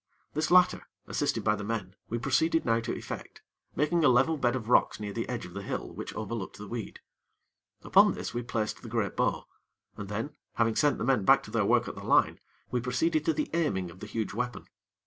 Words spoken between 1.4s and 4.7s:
by the men, we proceeded now to effect, making a level bed of